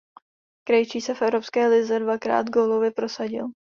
[0.63, 3.47] Krejčí se v Evropské lize dvakrát gólově prosadil.